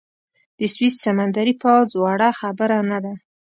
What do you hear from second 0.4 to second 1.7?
د سویس سمندري